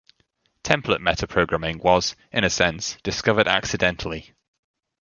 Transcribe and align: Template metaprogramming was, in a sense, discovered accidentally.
Template 0.63 0.97
metaprogramming 0.97 1.79
was, 1.83 2.15
in 2.31 2.43
a 2.43 2.49
sense, 2.49 2.97
discovered 3.03 3.47
accidentally. 3.47 4.33